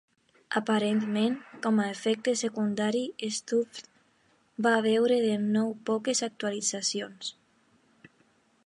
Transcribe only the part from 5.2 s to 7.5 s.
de nou poques actualitzacions,.